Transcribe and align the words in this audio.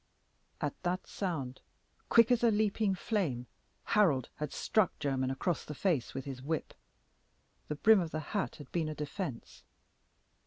At 0.59 0.73
that 0.81 1.05
sound, 1.05 1.61
quick 2.09 2.31
as 2.31 2.43
a 2.43 2.49
leaping 2.49 2.95
flame, 2.95 3.45
Harold 3.83 4.29
had 4.37 4.51
struck 4.51 4.97
Jermyn 4.97 5.29
across 5.29 5.63
the 5.63 5.75
face 5.75 6.15
with 6.15 6.25
his 6.25 6.41
whip. 6.41 6.73
The 7.67 7.75
brim 7.75 7.99
of 7.99 8.09
the 8.09 8.19
hat 8.33 8.55
had 8.55 8.71
been 8.71 8.89
a 8.89 8.95
defense. 8.95 9.61